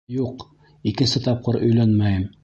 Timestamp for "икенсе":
0.91-1.21